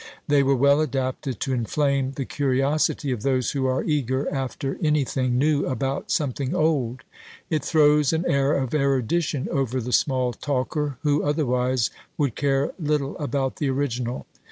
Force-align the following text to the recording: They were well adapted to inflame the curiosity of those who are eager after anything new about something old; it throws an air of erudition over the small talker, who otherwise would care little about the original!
They 0.27 0.41
were 0.41 0.55
well 0.55 0.81
adapted 0.81 1.39
to 1.41 1.53
inflame 1.53 2.13
the 2.13 2.25
curiosity 2.25 3.11
of 3.11 3.21
those 3.21 3.51
who 3.51 3.67
are 3.67 3.83
eager 3.83 4.27
after 4.33 4.79
anything 4.81 5.37
new 5.37 5.67
about 5.67 6.09
something 6.09 6.55
old; 6.55 7.01
it 7.51 7.63
throws 7.63 8.11
an 8.11 8.25
air 8.25 8.53
of 8.53 8.73
erudition 8.73 9.47
over 9.51 9.79
the 9.79 9.93
small 9.93 10.33
talker, 10.33 10.97
who 11.03 11.21
otherwise 11.21 11.91
would 12.17 12.33
care 12.35 12.73
little 12.79 13.15
about 13.19 13.57
the 13.57 13.69
original! 13.69 14.25